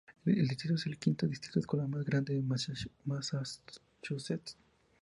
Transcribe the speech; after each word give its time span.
El 0.25 0.47
distrito 0.47 0.73
es 0.73 0.87
el 0.87 0.97
quinto 0.97 1.27
distrito 1.27 1.59
escolar 1.59 1.87
más 1.87 2.03
grande 2.03 2.33
de 2.33 2.41
Massachusetts. 2.41 3.79